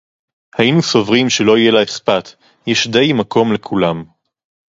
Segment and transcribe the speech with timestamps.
[0.57, 2.33] הָיִינוּ סְבוּרִים שֶׁלֹּא יִהְיֶה לָהּ אִיכְפַּת,
[2.67, 4.05] יֵשׁ דַּי מָקוֹם לְכֻולָּם